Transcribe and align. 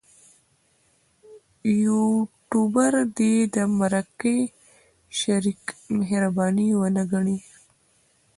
یوټوبر 1.83 2.93
دې 3.17 3.35
د 3.55 3.57
مرکه 3.79 4.35
شریک 5.19 5.63
مهرباني 5.97 6.69
ونه 6.79 7.03
ګڼي. 7.11 7.37